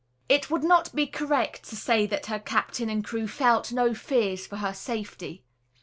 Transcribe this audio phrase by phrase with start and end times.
[0.27, 4.47] It would not be correct to say that her captain and crew felt no fears
[4.47, 5.43] for her safety.